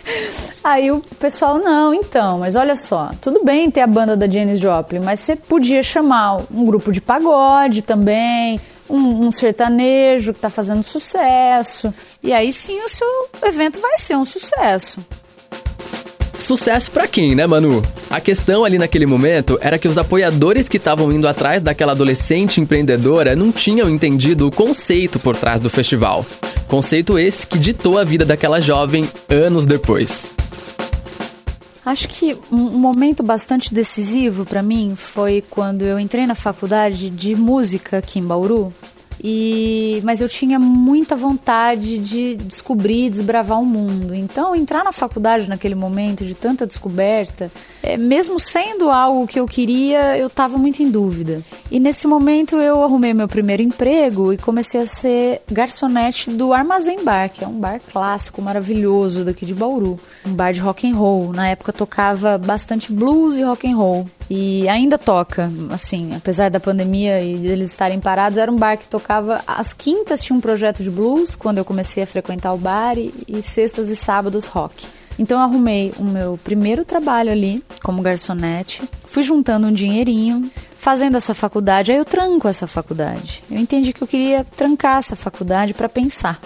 Aí 0.64 0.90
o 0.90 1.00
pessoal, 1.19 1.59
não, 1.59 1.95
então, 1.95 2.38
mas 2.38 2.54
olha 2.54 2.76
só, 2.76 3.11
tudo 3.21 3.45
bem 3.45 3.71
ter 3.71 3.81
a 3.81 3.87
banda 3.87 4.16
da 4.16 4.28
Janis 4.28 4.59
Joplin, 4.59 5.00
mas 5.00 5.21
você 5.21 5.37
podia 5.37 5.83
chamar 5.83 6.40
um 6.52 6.64
grupo 6.64 6.92
de 6.92 7.00
pagode 7.00 7.83
também, 7.83 8.61
um, 8.93 9.27
um 9.27 9.33
sertanejo 9.33 10.33
que 10.33 10.39
está 10.39 10.51
fazendo 10.51 10.83
sucesso. 10.83 11.93
E 12.23 12.33
aí 12.33 12.53
sim 12.53 12.79
o 12.79 12.89
seu 12.89 13.09
evento 13.45 13.81
vai 13.81 13.99
ser 13.99 14.17
um 14.17 14.25
sucesso. 14.25 15.01
Sucesso 16.39 16.91
para 16.91 17.07
quem, 17.07 17.35
né, 17.35 17.47
Manu? 17.47 17.83
A 18.11 18.21
questão 18.21 18.65
ali 18.65 18.77
naquele 18.77 19.07
momento 19.07 19.59
era 19.63 19.79
que 19.79 19.87
os 19.87 19.97
apoiadores 19.97 20.69
que 20.69 20.77
estavam 20.77 21.13
indo 21.13 21.29
atrás 21.29 21.63
daquela 21.63 21.93
adolescente 21.93 22.61
empreendedora 22.61 23.37
não 23.37 23.53
tinham 23.53 23.89
entendido 23.89 24.49
o 24.49 24.51
conceito 24.51 25.19
por 25.21 25.37
trás 25.37 25.61
do 25.61 25.71
festival. 25.71 26.27
Conceito 26.67 27.19
esse 27.19 27.47
que 27.47 27.59
ditou 27.59 27.97
a 27.97 28.05
vida 28.05 28.25
daquela 28.25 28.61
jovem 28.61 29.09
anos 29.31 29.67
depois. 29.67 30.42
Acho 31.85 32.09
que 32.09 32.39
um 32.51 32.79
momento 32.79 33.25
bastante 33.25 33.75
decisivo 33.75 34.45
para 34.45 34.62
mim 34.62 34.95
foi 34.97 35.43
quando 35.51 35.83
eu 35.83 35.99
entrei 35.99 36.27
na 36.27 36.37
faculdade 36.37 37.11
de 37.11 37.35
música 37.35 37.99
aqui 37.99 38.21
em 38.21 38.25
Bauru 38.25 38.73
E, 39.23 40.01
mas 40.05 40.21
eu 40.21 40.29
tinha 40.29 40.61
muita 40.61 41.17
vontade 41.17 41.99
de 41.99 42.37
descobrir, 42.37 43.11
desbravar 43.11 43.61
o 43.61 43.67
mundo. 43.67 44.15
Então, 44.15 44.55
entrar 44.55 44.85
na 44.85 44.93
faculdade 44.93 45.49
naquele 45.49 45.75
momento 45.75 46.25
de 46.25 46.35
tanta 46.35 46.67
descoberta, 46.67 47.51
é, 47.83 47.97
mesmo 47.97 48.39
sendo 48.39 48.91
algo 48.91 49.27
que 49.27 49.41
eu 49.41 49.47
queria, 49.47 50.17
eu 50.17 50.29
estava 50.29 50.57
muito 50.57 50.83
em 50.83 50.91
dúvida. 50.91 51.43
E 51.71 51.81
nesse 51.81 52.07
momento 52.07 52.57
eu 52.57 52.83
arrumei 52.83 53.12
meu 53.12 53.27
primeiro 53.27 53.62
emprego 53.62 54.33
e 54.33 54.39
comecei 54.39 54.81
a 54.81 54.87
ser 54.87 55.43
garçonete 55.51 56.31
do 56.31 56.53
Armazém 56.53 57.05
Bar, 57.05 57.29
que 57.31 57.43
é 57.43 57.49
um 57.49 57.59
bar 57.59 57.81
clássico 57.93 58.41
maravilhoso 58.41 59.25
daqui 59.25 59.45
de 59.45 59.55
Bauru, 59.55 59.99
um 60.25 60.33
bar 60.33 60.53
de 60.53 60.61
rock 60.61 60.89
and 60.89 60.95
roll. 60.95 61.33
Na 61.33 61.49
época 61.49 61.73
tocava 61.73 62.39
bastante 62.39 62.93
blues 62.93 63.37
e 63.37 63.43
rock 63.43 63.67
and 63.67 63.77
roll 63.77 64.07
e 64.31 64.69
ainda 64.69 64.97
toca, 64.97 65.51
assim, 65.71 66.15
apesar 66.15 66.51
da 66.51 66.61
pandemia 66.61 67.21
e 67.21 67.47
eles 67.47 67.71
estarem 67.71 68.01
parados, 68.01 68.39
era 68.39 68.51
um 68.51 68.57
bar 68.57 68.77
que 68.77 68.87
tocava 68.87 69.43
às 69.47 69.73
quintas 69.73 70.23
tinha 70.23 70.37
um 70.37 70.41
projeto 70.41 70.83
de 70.83 70.91
blues 70.91 71.35
quando 71.35 71.59
eu 71.59 71.65
comecei 71.65 72.03
a 72.03 72.07
frequentar 72.07 72.53
o 72.53 72.59
bar 72.59 72.97
e, 72.97 73.12
e 73.27 73.43
sextas 73.43 73.89
e 73.91 73.97
sábados 73.97 74.47
rock. 74.47 74.87
Então 75.19 75.38
eu 75.38 75.45
arrumei 75.45 75.92
o 75.99 76.04
meu 76.04 76.38
primeiro 76.42 76.85
trabalho 76.85 77.31
ali 77.31 77.62
como 77.83 78.02
garçonete, 78.02 78.83
fui 79.07 79.23
juntando 79.23 79.66
um 79.66 79.73
dinheirinho, 79.73 80.50
fazendo 80.78 81.16
essa 81.16 81.35
faculdade, 81.35 81.92
aí 81.92 81.99
eu 81.99 82.04
tranco 82.04 82.49
essa 82.49 82.66
faculdade. 82.66 83.45
Eu 83.50 83.59
entendi 83.59 83.92
que 83.92 84.02
eu 84.02 84.09
queria 84.09 84.45
trancar 84.45 84.99
essa 84.99 85.14
faculdade 85.14 85.75
para 85.75 85.88
pensar. 85.88 86.40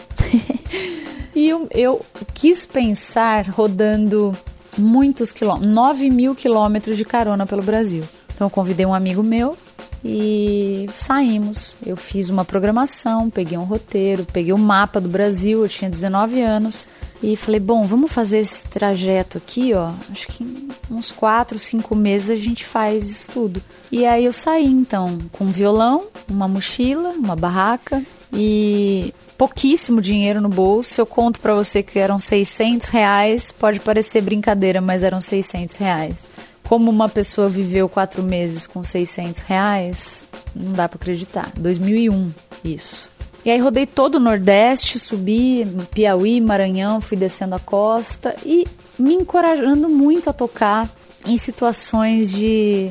e 1.35 1.49
eu, 1.49 1.67
eu 1.71 2.05
quis 2.35 2.67
pensar 2.67 3.49
rodando 3.49 4.37
muitos 4.77 5.33
quilômetros, 5.33 5.73
9 5.73 6.11
mil 6.11 6.35
quilômetros 6.35 6.97
de 6.97 7.05
carona 7.05 7.47
pelo 7.47 7.63
Brasil. 7.63 8.05
Então 8.35 8.47
eu 8.47 8.51
convidei 8.51 8.85
um 8.85 8.93
amigo 8.93 9.23
meu 9.23 9.57
e 10.05 10.89
saímos. 10.95 11.77
Eu 11.85 11.97
fiz 11.97 12.29
uma 12.29 12.45
programação, 12.45 13.31
peguei 13.31 13.59
um 13.59 13.65
roteiro, 13.65 14.27
peguei 14.33 14.53
o 14.53 14.57
um 14.57 14.59
mapa 14.59 15.01
do 15.01 15.09
Brasil, 15.09 15.63
eu 15.63 15.69
tinha 15.69 15.91
19 15.91 16.41
anos. 16.41 16.87
E 17.23 17.35
falei, 17.35 17.59
bom, 17.59 17.85
vamos 17.85 18.13
fazer 18.13 18.39
esse 18.39 18.67
trajeto 18.67 19.39
aqui, 19.39 19.73
ó. 19.75 19.91
Acho 20.11 20.29
que 20.29 20.45
em 20.45 20.69
uns 20.91 21.11
4, 21.11 21.59
5 21.59 21.95
meses 21.95 22.31
a 22.31 22.35
gente 22.35 22.65
faz 22.65 23.11
isso 23.11 23.31
tudo. 23.31 23.63
E 23.91 24.05
aí 24.05 24.25
eu 24.25 24.33
saí, 24.33 24.67
então, 24.67 25.19
com 25.33 25.45
um 25.45 25.51
violão, 25.51 26.07
uma 26.29 26.47
mochila, 26.47 27.11
uma 27.11 27.35
barraca 27.35 28.03
e 28.33 29.15
pouquíssimo 29.39 30.01
dinheiro 30.01 30.41
no 30.41 30.49
bolso. 30.49 31.01
Eu 31.01 31.07
conto 31.07 31.41
para 31.41 31.55
você 31.55 31.83
que 31.83 31.99
eram 31.99 32.19
600 32.19 32.89
reais. 32.89 33.51
Pode 33.51 33.81
parecer 33.81 34.21
brincadeira, 34.21 34.81
mas 34.81 35.03
eram 35.03 35.21
600 35.21 35.77
reais. 35.77 36.29
Como 36.69 36.91
uma 36.91 37.09
pessoa 37.09 37.49
viveu 37.49 37.89
quatro 37.89 38.23
meses 38.23 38.67
com 38.67 38.83
600 38.83 39.41
reais, 39.41 40.25
não 40.55 40.73
dá 40.73 40.89
para 40.89 40.97
acreditar. 40.97 41.53
2001, 41.57 42.33
isso. 42.65 43.09
E 43.45 43.51
aí 43.51 43.59
rodei 43.61 43.87
todo 43.87 44.17
o 44.17 44.21
Nordeste, 44.21 44.99
subi 44.99 45.65
Piauí, 45.95 46.41
Maranhão, 46.41 47.01
fui 47.01 47.17
descendo 47.17 47.55
a 47.55 47.61
costa 47.61 48.35
e 48.45 48.67
me 48.99 49.15
encorajando 49.15 49.89
muito 49.89 50.29
a 50.29 50.33
tocar 50.33 50.91
em 51.25 51.37
situações 51.37 52.33
de, 52.33 52.91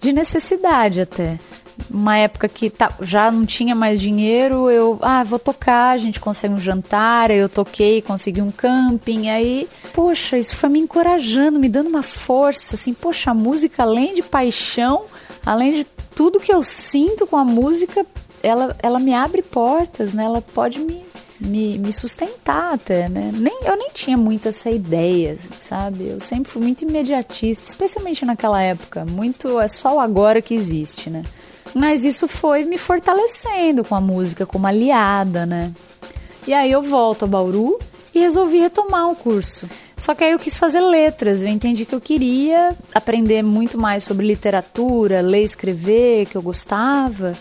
de 0.00 0.12
necessidade 0.12 1.00
até 1.00 1.38
uma 1.90 2.16
época 2.16 2.48
que 2.48 2.70
tá, 2.70 2.92
já 3.00 3.30
não 3.30 3.44
tinha 3.44 3.74
mais 3.74 4.00
dinheiro, 4.00 4.70
eu, 4.70 4.98
ah, 5.02 5.22
vou 5.24 5.38
tocar, 5.38 5.90
a 5.90 5.98
gente 5.98 6.18
consegue 6.18 6.54
um 6.54 6.58
jantar, 6.58 7.30
eu 7.30 7.48
toquei, 7.48 8.02
consegui 8.02 8.40
um 8.40 8.50
camping, 8.50 9.28
aí, 9.28 9.68
poxa, 9.92 10.38
isso 10.38 10.56
foi 10.56 10.68
me 10.68 10.78
encorajando, 10.78 11.58
me 11.58 11.68
dando 11.68 11.88
uma 11.88 12.02
força, 12.02 12.74
assim, 12.74 12.92
poxa, 12.92 13.30
a 13.30 13.34
música, 13.34 13.82
além 13.82 14.14
de 14.14 14.22
paixão, 14.22 15.04
além 15.44 15.74
de 15.74 15.84
tudo 16.14 16.40
que 16.40 16.52
eu 16.52 16.62
sinto 16.62 17.26
com 17.26 17.36
a 17.36 17.44
música, 17.44 18.04
ela, 18.42 18.76
ela 18.82 18.98
me 18.98 19.12
abre 19.12 19.42
portas, 19.42 20.14
né? 20.14 20.24
Ela 20.24 20.40
pode 20.40 20.78
me, 20.78 21.04
me, 21.40 21.78
me 21.78 21.92
sustentar 21.92 22.74
até, 22.74 23.08
né? 23.08 23.30
Nem, 23.34 23.64
eu 23.64 23.76
nem 23.76 23.90
tinha 23.92 24.16
muito 24.16 24.48
essa 24.48 24.70
ideia, 24.70 25.36
sabe? 25.60 26.08
Eu 26.08 26.20
sempre 26.20 26.50
fui 26.50 26.62
muito 26.62 26.82
imediatista, 26.82 27.68
especialmente 27.68 28.24
naquela 28.24 28.62
época. 28.62 29.04
Muito 29.04 29.60
é 29.60 29.68
só 29.68 29.96
o 29.96 30.00
agora 30.00 30.40
que 30.40 30.54
existe, 30.54 31.10
né? 31.10 31.22
Mas 31.74 32.04
isso 32.04 32.26
foi 32.26 32.64
me 32.64 32.78
fortalecendo 32.78 33.84
com 33.84 33.94
a 33.94 34.00
música 34.00 34.46
como 34.46 34.66
aliada, 34.66 35.44
né? 35.44 35.72
E 36.46 36.54
aí 36.54 36.70
eu 36.70 36.82
volto 36.82 37.24
a 37.24 37.28
Bauru 37.28 37.78
e 38.14 38.20
resolvi 38.20 38.58
retomar 38.58 39.10
o 39.10 39.16
curso. 39.16 39.68
Só 39.96 40.14
que 40.14 40.24
aí 40.24 40.32
eu 40.32 40.38
quis 40.38 40.56
fazer 40.56 40.80
letras, 40.80 41.42
eu 41.42 41.48
entendi 41.48 41.84
que 41.84 41.94
eu 41.94 42.00
queria 42.00 42.76
aprender 42.94 43.42
muito 43.42 43.78
mais 43.78 44.04
sobre 44.04 44.26
literatura, 44.26 45.20
ler, 45.20 45.42
escrever, 45.42 46.26
que 46.26 46.36
eu 46.36 46.42
gostava. 46.42 47.32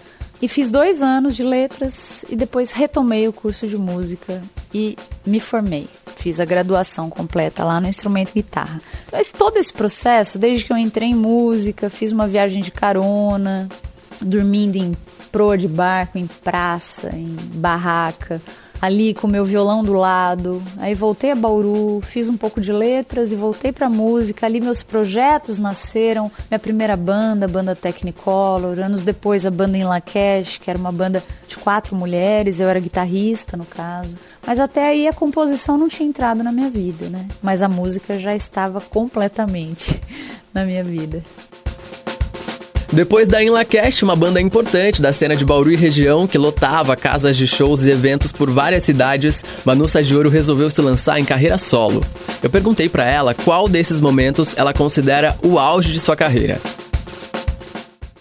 E 0.42 0.48
fiz 0.48 0.70
dois 0.70 1.02
anos 1.02 1.36
de 1.36 1.44
letras 1.44 2.26
e 2.30 2.36
depois 2.36 2.72
retomei 2.72 3.28
o 3.28 3.34
curso 3.34 3.68
de 3.68 3.78
música 3.78 4.42
e 4.74 4.98
me 5.26 5.40
formei. 5.40 5.88
Fiz 6.18 6.40
a 6.40 6.46
graduação 6.46 7.10
completa 7.10 7.64
lá 7.64 7.80
no 7.80 7.88
instrumento 7.88 8.34
guitarra. 8.34 8.82
Então, 9.08 9.20
esse, 9.20 9.34
todo 9.34 9.58
esse 9.58 9.72
processo, 9.72 10.38
desde 10.38 10.66
que 10.66 10.74
eu 10.74 10.78
entrei 10.78 11.10
em 11.10 11.16
música, 11.16 11.90
fiz 11.90 12.12
uma 12.12 12.28
viagem 12.28 12.62
de 12.62 12.72
carona, 12.72 13.70
dormindo 14.22 14.76
em 14.76 14.94
proa 15.32 15.58
de 15.58 15.68
barco, 15.68 16.18
em 16.18 16.28
praça, 16.28 17.10
em 17.14 17.36
barraca, 17.56 18.42
ali 18.82 19.14
com 19.14 19.28
meu 19.28 19.44
violão 19.44 19.84
do 19.84 19.94
lado. 19.94 20.62
Aí 20.78 20.94
voltei 20.94 21.32
a 21.32 21.36
Bauru, 21.36 22.02
fiz 22.02 22.30
um 22.30 22.38
pouco 22.38 22.62
de 22.62 22.72
letras 22.72 23.32
e 23.32 23.36
voltei 23.36 23.72
para 23.72 23.90
música. 23.90 24.46
Ali 24.46 24.62
meus 24.62 24.84
projetos 24.84 25.60
nasceram. 25.60 26.32
Minha 26.50 26.60
primeira 26.60 26.96
banda, 26.96 27.46
a 27.46 27.50
banda 27.50 27.76
Technicolor. 27.76 28.80
Anos 28.80 29.04
depois 29.04 29.46
a 29.46 29.52
banda 29.52 29.78
em 29.78 29.84
Lakesh, 29.84 30.58
que 30.58 30.70
era 30.70 30.78
uma 30.78 30.92
banda 30.92 31.24
de 31.48 31.58
quatro 31.58 31.96
mulheres. 31.96 32.60
Eu 32.60 32.68
era 32.68 32.80
guitarrista 32.80 33.58
no 33.58 33.66
caso. 33.66 34.16
Mas 34.46 34.60
até 34.60 34.90
aí 34.90 35.08
a 35.08 35.14
composição 35.14 35.78
não 35.78 35.90
tinha 35.90 36.08
entrado 36.08 36.44
na 36.44 36.52
minha 36.52 36.70
vida, 36.70 37.10
né? 37.10 37.28
Mas 37.42 37.62
a 37.62 37.68
música 37.68 38.20
já 38.20 38.36
estava 38.36 38.80
completamente 38.80 40.00
na 40.54 40.64
minha 40.64 40.84
vida. 40.84 41.24
Depois 42.96 43.28
da 43.28 43.44
Inlacast, 43.44 44.06
uma 44.06 44.16
banda 44.16 44.40
importante 44.40 45.02
da 45.02 45.12
cena 45.12 45.36
de 45.36 45.44
Bauru 45.44 45.70
e 45.70 45.76
região 45.76 46.26
que 46.26 46.38
lotava 46.38 46.96
casas 46.96 47.36
de 47.36 47.46
shows 47.46 47.84
e 47.84 47.92
eventos 47.92 48.32
por 48.32 48.50
várias 48.50 48.86
cidades, 48.86 49.44
Manu 49.66 49.86
Sagioro 49.86 50.30
resolveu 50.30 50.72
se 50.72 50.82
lançar 50.82 51.20
em 51.20 51.26
carreira 51.26 51.58
solo. 51.58 52.02
Eu 52.42 52.50
perguntei 52.50 52.88
para 52.88 53.04
ela 53.04 53.34
qual 53.34 53.68
desses 53.68 54.00
momentos 54.00 54.58
ela 54.58 54.74
considera 54.74 55.38
o 55.44 55.60
auge 55.60 55.92
de 55.92 56.00
sua 56.00 56.16
carreira. 56.16 56.58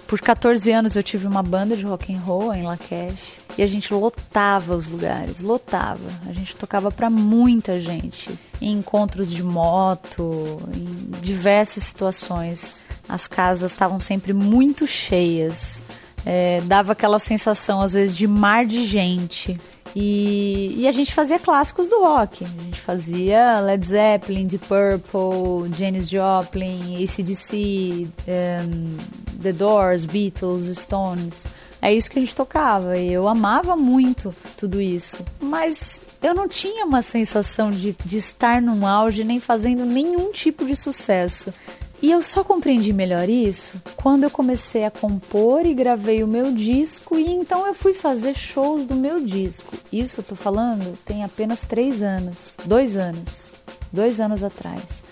Por 0.09 0.21
14 0.21 0.73
anos 0.73 0.97
eu 0.97 1.05
tive 1.05 1.29
uma 1.29 1.43
banda 1.43 1.77
de 1.77 1.85
rock 1.85 2.13
and 2.13 2.19
roll 2.19 2.53
em 2.53 2.65
Lakesh 2.65 3.44
e 3.57 3.63
a 3.63 3.67
gente 3.67 3.93
lotava 3.93 4.75
os 4.75 4.89
lugares, 4.89 5.41
lotava. 5.41 6.11
A 6.27 6.33
gente 6.33 6.57
tocava 6.57 6.91
para 6.91 7.09
muita 7.09 7.79
gente, 7.79 8.37
em 8.61 8.79
encontros 8.79 9.33
de 9.33 9.43
moto, 9.43 10.61
em 10.75 11.21
diversas 11.21 11.85
situações. 11.85 12.85
As 13.09 13.29
casas 13.29 13.71
estavam 13.71 14.01
sempre 14.01 14.33
muito 14.33 14.87
cheias. 14.87 15.85
É, 16.27 16.61
dava 16.63 16.93
aquela 16.93 17.19
sensação, 17.19 17.83
às 17.83 17.93
vezes, 17.93 18.17
de 18.17 18.27
mar 18.27 18.65
de 18.65 18.85
gente. 18.85 19.59
E, 19.95 20.75
e, 20.79 20.89
a 20.89 20.93
gente 20.93 21.13
fazia 21.15 21.39
clássicos 21.39 21.89
do 21.89 22.03
rock. 22.03 22.45
A 22.45 22.63
gente 22.63 22.81
fazia 22.81 23.61
Led 23.61 23.87
Zeppelin, 23.87 24.47
Deep 24.47 24.67
Purple, 24.67 25.73
Janis 25.79 26.09
Joplin, 26.09 26.97
ACDC, 27.05 28.09
um, 28.27 28.97
The 29.41 29.53
Doors, 29.53 30.05
Beatles, 30.05 30.77
Stones. 30.79 31.47
É 31.85 31.93
isso 31.93 32.11
que 32.11 32.19
a 32.19 32.23
gente 32.23 32.35
tocava 32.35 32.97
e 32.97 33.13
eu 33.13 33.29
amava 33.29 33.77
muito 33.77 34.35
tudo 34.57 34.81
isso. 34.81 35.23
Mas 35.39 36.01
eu 36.23 36.33
não 36.33 36.49
tinha 36.49 36.87
uma 36.87 37.03
sensação 37.03 37.71
de, 37.71 37.95
de 38.07 38.17
estar 38.17 38.63
num 38.63 38.87
auge 38.87 39.23
nem 39.23 39.39
fazendo 39.39 39.85
nenhum 39.85 40.33
tipo 40.33 40.65
de 40.65 40.75
sucesso. 40.75 41.53
E 42.01 42.11
eu 42.11 42.23
só 42.23 42.43
compreendi 42.43 42.91
melhor 42.91 43.29
isso 43.29 43.83
quando 43.97 44.25
eu 44.25 44.31
comecei 44.31 44.87
a 44.87 44.91
compor 44.91 45.67
e 45.67 45.75
gravei 45.75 46.25
o 46.25 46.27
meu 46.27 46.53
disco 46.53 47.19
e 47.19 47.31
então 47.31 47.67
eu 47.67 47.75
fui 47.75 47.93
fazer 47.93 48.33
shows 48.33 48.87
do 48.87 48.95
meu 48.95 49.23
disco. 49.23 49.77
Isso 49.93 50.21
eu 50.21 50.25
tô 50.25 50.35
falando 50.35 50.99
tem 51.05 51.23
apenas 51.23 51.67
três 51.67 52.03
anos, 52.03 52.57
dois 52.65 52.97
anos, 52.97 53.53
dois 53.93 54.21
anos 54.21 54.43
atrás. 54.43 55.05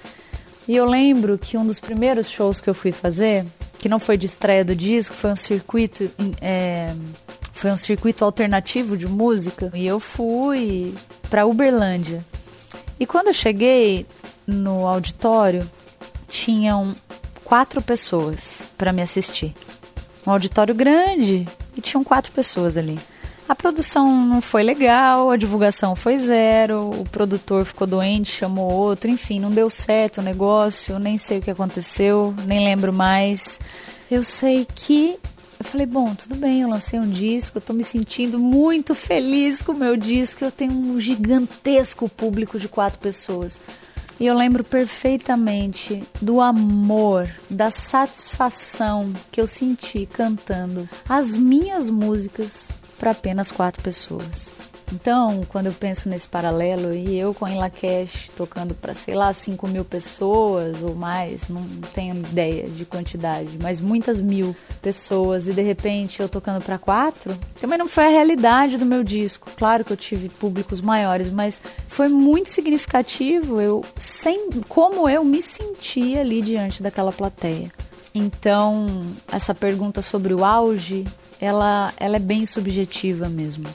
E 0.66 0.74
eu 0.74 0.86
lembro 0.86 1.36
que 1.36 1.58
um 1.58 1.66
dos 1.66 1.78
primeiros 1.78 2.30
shows 2.30 2.62
que 2.62 2.70
eu 2.70 2.74
fui 2.74 2.92
fazer 2.92 3.44
que 3.82 3.88
não 3.88 3.98
foi 3.98 4.16
de 4.16 4.26
estreia 4.26 4.64
do 4.64 4.76
disco, 4.76 5.12
foi 5.12 5.32
um 5.32 5.36
circuito. 5.36 6.08
É, 6.40 6.94
foi 7.50 7.68
um 7.72 7.76
circuito 7.76 8.24
alternativo 8.24 8.96
de 8.96 9.08
música. 9.08 9.72
E 9.74 9.84
eu 9.84 9.98
fui 9.98 10.94
para 11.28 11.44
Uberlândia. 11.44 12.24
E 13.00 13.04
quando 13.04 13.26
eu 13.26 13.32
cheguei 13.32 14.06
no 14.46 14.86
auditório, 14.86 15.68
tinham 16.28 16.94
quatro 17.44 17.82
pessoas 17.82 18.68
para 18.78 18.92
me 18.92 19.02
assistir. 19.02 19.52
Um 20.24 20.30
auditório 20.30 20.76
grande 20.76 21.44
e 21.76 21.80
tinham 21.80 22.04
quatro 22.04 22.30
pessoas 22.30 22.76
ali. 22.76 22.96
A 23.52 23.54
produção 23.54 24.24
não 24.24 24.40
foi 24.40 24.62
legal, 24.62 25.30
a 25.30 25.36
divulgação 25.36 25.94
foi 25.94 26.18
zero, 26.18 26.88
o 26.88 27.04
produtor 27.04 27.66
ficou 27.66 27.86
doente, 27.86 28.30
chamou 28.30 28.72
outro, 28.72 29.10
enfim, 29.10 29.38
não 29.38 29.50
deu 29.50 29.68
certo 29.68 30.22
o 30.22 30.24
negócio, 30.24 30.98
nem 30.98 31.18
sei 31.18 31.36
o 31.36 31.42
que 31.42 31.50
aconteceu, 31.50 32.34
nem 32.46 32.64
lembro 32.64 32.94
mais. 32.94 33.60
Eu 34.10 34.24
sei 34.24 34.66
que 34.74 35.18
eu 35.60 35.66
falei, 35.66 35.84
bom, 35.84 36.14
tudo 36.14 36.34
bem, 36.34 36.62
eu 36.62 36.68
lancei 36.70 36.98
um 36.98 37.10
disco, 37.10 37.58
eu 37.58 37.62
tô 37.62 37.74
me 37.74 37.84
sentindo 37.84 38.38
muito 38.38 38.94
feliz 38.94 39.60
com 39.60 39.72
o 39.72 39.76
meu 39.76 39.98
disco, 39.98 40.42
eu 40.42 40.50
tenho 40.50 40.72
um 40.72 40.98
gigantesco 40.98 42.08
público 42.08 42.58
de 42.58 42.68
quatro 42.68 43.00
pessoas. 43.00 43.60
E 44.18 44.26
eu 44.26 44.34
lembro 44.34 44.64
perfeitamente 44.64 46.02
do 46.22 46.40
amor, 46.40 47.28
da 47.50 47.70
satisfação 47.70 49.12
que 49.30 49.38
eu 49.38 49.46
senti 49.46 50.06
cantando 50.06 50.88
as 51.06 51.36
minhas 51.36 51.90
músicas 51.90 52.70
para 53.02 53.10
apenas 53.10 53.50
quatro 53.50 53.82
pessoas. 53.82 54.54
Então, 54.92 55.40
quando 55.48 55.66
eu 55.66 55.72
penso 55.72 56.08
nesse 56.08 56.28
paralelo, 56.28 56.94
e 56.94 57.18
eu 57.18 57.34
com 57.34 57.44
a 57.44 57.50
Inlacash 57.50 58.30
tocando 58.36 58.74
para, 58.74 58.94
sei 58.94 59.16
lá, 59.16 59.32
5 59.32 59.66
mil 59.66 59.84
pessoas 59.84 60.80
ou 60.84 60.94
mais, 60.94 61.48
não 61.48 61.62
tenho 61.92 62.14
ideia 62.14 62.68
de 62.68 62.84
quantidade, 62.84 63.58
mas 63.60 63.80
muitas 63.80 64.20
mil 64.20 64.54
pessoas, 64.80 65.48
e 65.48 65.52
de 65.52 65.62
repente 65.62 66.20
eu 66.20 66.28
tocando 66.28 66.62
para 66.62 66.78
quatro, 66.78 67.36
também 67.60 67.76
não 67.76 67.88
foi 67.88 68.04
a 68.04 68.10
realidade 68.10 68.76
do 68.76 68.86
meu 68.86 69.02
disco. 69.02 69.50
Claro 69.56 69.84
que 69.84 69.92
eu 69.92 69.96
tive 69.96 70.28
públicos 70.28 70.80
maiores, 70.80 71.28
mas 71.28 71.60
foi 71.88 72.08
muito 72.08 72.50
significativo 72.50 73.60
eu 73.60 73.84
sem 73.98 74.48
como 74.68 75.08
eu 75.08 75.24
me 75.24 75.42
sentia 75.42 76.20
ali 76.20 76.40
diante 76.40 76.84
daquela 76.84 77.10
plateia. 77.10 77.72
Então, 78.14 79.06
essa 79.32 79.54
pergunta 79.54 80.02
sobre 80.02 80.34
o 80.34 80.44
auge, 80.44 81.04
ela, 81.42 81.92
ela 81.96 82.16
é 82.16 82.20
bem 82.20 82.46
subjetiva 82.46 83.28
mesmo. 83.28 83.68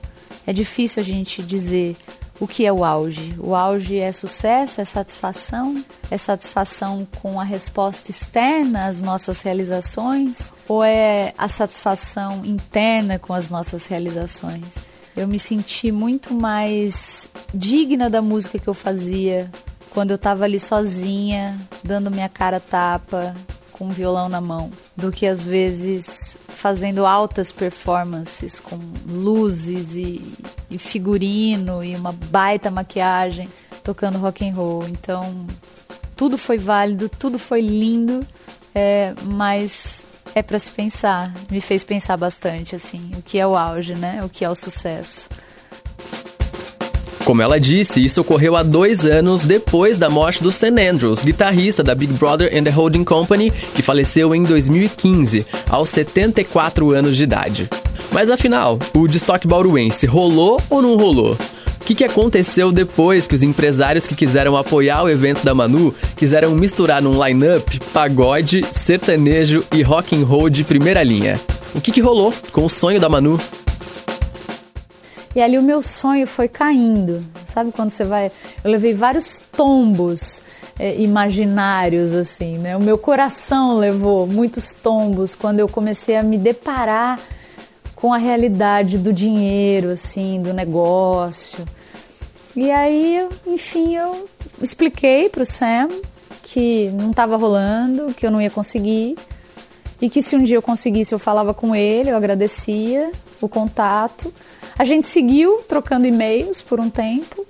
É 0.46 0.54
difícil 0.54 1.04
a 1.04 1.06
gente 1.06 1.44
dizer 1.44 1.98
o 2.40 2.48
que 2.48 2.66
é 2.66 2.72
o 2.72 2.86
auge. 2.86 3.36
O 3.38 3.54
auge 3.54 4.00
é 4.00 4.10
sucesso, 4.14 4.80
é 4.80 4.86
satisfação, 4.86 5.84
é 6.10 6.18
satisfação 6.18 7.06
com 7.22 7.42
a 7.42 7.44
resposta 7.44 8.10
externa 8.10 8.86
às 8.86 9.02
nossas 9.02 9.42
realizações 9.42 10.54
ou 10.66 10.82
é 10.82 11.34
a 11.38 11.50
satisfação 11.50 12.46
interna 12.46 13.20
com 13.20 13.34
as 13.34 13.50
nossas 13.50 13.86
realizações? 13.86 14.90
Eu 15.16 15.28
me 15.28 15.38
senti 15.38 15.92
muito 15.92 16.34
mais 16.34 17.28
digna 17.54 18.10
da 18.10 18.22
música 18.22 18.58
que 18.58 18.68
eu 18.70 18.74
fazia 18.74 19.52
quando 19.90 20.12
eu 20.12 20.16
estava 20.16 20.46
ali 20.46 20.60
sozinha, 20.60 21.58
dando 21.84 22.12
minha 22.12 22.30
cara 22.30 22.62
tapa, 22.62 23.36
com 23.78 23.86
um 23.86 23.90
violão 23.90 24.28
na 24.28 24.42
mão, 24.42 24.72
do 24.96 25.12
que 25.12 25.28
às 25.28 25.44
vezes 25.44 26.38
fazendo 26.48 27.06
altas 27.06 27.52
performances 27.52 28.60
com 28.60 28.80
luzes 29.08 29.96
e, 29.96 30.22
e 30.70 30.78
figurino 30.78 31.84
e 31.84 31.96
uma 31.96 32.12
baita 32.12 32.72
maquiagem 32.72 33.48
tocando 33.84 34.18
rock 34.18 34.48
and 34.48 34.54
roll. 34.54 34.86
Então 34.88 35.46
tudo 36.16 36.38
foi 36.38 36.58
válido, 36.58 37.08
tudo 37.08 37.38
foi 37.38 37.62
lindo, 37.62 38.26
é, 38.74 39.14
mas 39.32 40.06
é 40.34 40.42
para 40.42 40.60
se 40.60 40.72
pensar. 40.72 41.34
Me 41.50 41.62
fez 41.62 41.84
pensar 41.84 42.18
bastante 42.18 42.76
assim, 42.76 43.12
o 43.18 43.22
que 43.22 43.40
é 43.40 43.46
o 43.46 43.56
auge, 43.56 43.96
né? 43.96 44.24
O 44.24 44.30
que 44.30 44.44
é 44.44 44.50
o 44.50 44.56
sucesso. 44.56 45.30
Como 47.28 47.42
ela 47.42 47.60
disse, 47.60 48.02
isso 48.02 48.22
ocorreu 48.22 48.56
há 48.56 48.64
dois 48.64 49.06
anos 49.06 49.44
depois 49.44 49.98
da 49.98 50.10
morte 50.10 50.42
do 50.42 50.50
Sam 50.50 50.76
Andrews, 50.80 51.22
guitarrista 51.22 51.84
da 51.84 51.94
Big 51.94 52.14
Brother 52.14 52.50
and 52.58 52.64
the 52.64 52.70
Holding 52.70 53.04
Company, 53.04 53.52
que 53.76 53.82
faleceu 53.82 54.34
em 54.34 54.44
2015, 54.44 55.46
aos 55.70 55.90
74 55.90 56.92
anos 56.92 57.18
de 57.18 57.24
idade. 57.24 57.70
Mas 58.14 58.30
afinal, 58.30 58.80
o 58.96 59.10
destoque 59.10 59.46
bauruense 59.46 60.06
rolou 60.06 60.58
ou 60.70 60.82
não 60.82 60.96
rolou? 60.96 61.34
O 61.82 61.84
que, 61.84 61.96
que 61.96 62.06
aconteceu 62.06 62.72
depois 62.72 63.28
que 63.28 63.36
os 63.36 63.44
empresários 63.44 64.08
que 64.08 64.16
quiseram 64.16 64.56
apoiar 64.56 65.04
o 65.04 65.10
evento 65.10 65.44
da 65.44 65.54
Manu 65.54 65.94
quiseram 66.16 66.52
misturar 66.52 67.02
num 67.02 67.22
line-up 67.22 67.78
pagode, 67.92 68.62
sertanejo 68.72 69.66
e 69.74 69.82
rock 69.82 70.16
and 70.16 70.24
roll 70.24 70.50
de 70.50 70.64
primeira 70.64 71.04
linha? 71.04 71.38
O 71.76 71.82
que, 71.82 71.92
que 71.92 72.00
rolou 72.00 72.34
com 72.54 72.64
o 72.64 72.70
sonho 72.70 73.02
da 73.02 73.10
Manu? 73.10 73.38
E 75.38 75.42
ali 75.42 75.56
o 75.56 75.62
meu 75.62 75.84
sonho 75.84 76.26
foi 76.26 76.48
caindo. 76.48 77.24
Sabe 77.46 77.72
quando 77.72 77.92
você 77.92 78.04
vai. 78.04 78.32
Eu 78.64 78.72
levei 78.72 78.92
vários 78.92 79.40
tombos 79.56 80.42
é, 80.80 81.00
imaginários, 81.00 82.12
assim, 82.12 82.58
né? 82.58 82.76
O 82.76 82.80
meu 82.80 82.98
coração 82.98 83.78
levou 83.78 84.26
muitos 84.26 84.74
tombos 84.74 85.36
quando 85.36 85.60
eu 85.60 85.70
comecei 85.70 86.16
a 86.16 86.24
me 86.24 86.40
deparar 86.40 87.20
com 87.96 88.12
a 88.12 88.18
realidade 88.18 88.98
do 88.98 89.14
dinheiro, 89.14 89.92
assim, 89.92 90.42
do 90.42 90.56
negócio. 90.56 91.64
E 92.56 92.72
aí, 92.72 93.30
enfim, 93.46 93.96
eu 93.96 94.28
expliquei 94.60 95.30
para 95.30 95.44
o 95.44 95.46
Sam 95.46 95.90
que 96.42 96.90
não 97.00 97.12
estava 97.12 97.38
rolando, 97.38 98.12
que 98.12 98.26
eu 98.26 98.32
não 98.32 98.42
ia 98.42 98.50
conseguir 98.50 99.16
e 100.02 100.10
que 100.10 100.22
se 100.22 100.36
um 100.36 100.44
dia 100.44 100.58
eu 100.58 100.62
conseguisse 100.62 101.14
eu 101.14 101.20
falava 101.20 101.54
com 101.54 101.76
ele, 101.76 102.10
eu 102.10 102.18
agradecia 102.18 103.12
o 103.42 103.48
contato 103.48 104.34
a 104.78 104.84
gente 104.84 105.08
seguiu 105.08 105.64
trocando 105.68 106.06
e-mails 106.06 106.62
por 106.62 106.80
um 106.80 106.90
tempo 106.90 107.46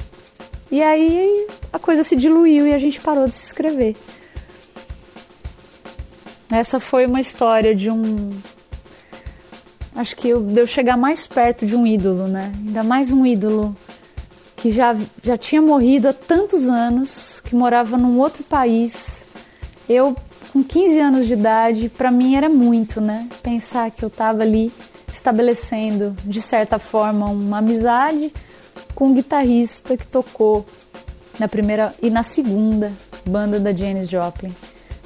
e 0.72 0.82
aí 0.82 1.48
a 1.74 1.80
coisa 1.80 2.04
se 2.04 2.16
diluiu 2.16 2.68
e 2.68 2.74
a 2.74 2.78
gente 2.78 3.02
parou 3.02 3.28
de 3.28 3.34
se 3.34 3.46
escrever. 3.46 3.96
Essa 6.50 6.80
foi 6.80 7.06
uma 7.06 7.20
história 7.20 7.76
de 7.76 7.90
um. 7.90 8.32
Acho 9.94 10.16
que 10.16 10.30
eu, 10.30 10.42
de 10.42 10.62
eu 10.62 10.68
chegar 10.68 10.96
mais 10.96 11.28
perto 11.28 11.66
de 11.66 11.76
um 11.76 11.86
ídolo, 11.86 12.28
né? 12.28 12.54
Ainda 12.66 12.84
mais 12.84 13.12
um 13.12 13.26
ídolo 13.26 13.76
que 14.56 14.72
já, 14.72 14.96
já 15.22 15.38
tinha 15.38 15.62
morrido 15.62 16.08
há 16.08 16.14
tantos 16.14 16.70
anos, 16.70 17.42
que 17.44 17.56
morava 17.56 17.98
num 17.98 18.20
outro 18.20 18.44
país. 18.44 19.26
Eu, 19.90 20.16
com 20.52 20.64
15 20.64 21.00
anos 21.00 21.28
de 21.28 21.34
idade, 21.34 21.90
para 21.90 22.12
mim 22.12 22.36
era 22.36 22.50
muito, 22.50 23.00
né? 23.02 23.28
Pensar 23.42 23.92
que 23.92 24.04
eu 24.04 24.08
estava 24.08 24.44
ali 24.44 24.72
estabelecendo, 25.12 26.16
de 26.24 26.42
certa 26.42 26.80
forma, 26.80 27.28
uma 27.28 27.60
amizade 27.60 28.32
com 28.94 29.08
um 29.08 29.14
guitarrista 29.14 29.98
que 29.98 30.08
tocou 30.08 30.66
na 31.40 31.48
primeira 31.48 31.94
e 32.02 32.10
na 32.10 32.24
segunda 32.24 32.92
banda 33.26 33.60
da 33.60 33.74
Janis 33.74 34.10
Joplin, 34.10 34.54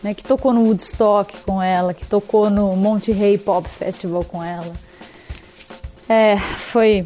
né, 0.01 0.13
que 0.13 0.23
tocou 0.23 0.53
no 0.53 0.63
Woodstock 0.63 1.37
com 1.45 1.61
ela, 1.61 1.93
que 1.93 2.05
tocou 2.05 2.49
no 2.49 2.75
Monte 2.75 3.13
Pop 3.39 3.67
Festival 3.67 4.23
com 4.23 4.43
ela. 4.43 4.73
É, 6.07 6.37
foi 6.37 7.05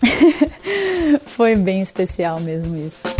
foi 1.26 1.56
bem 1.56 1.80
especial 1.80 2.40
mesmo 2.40 2.76
isso. 2.76 3.19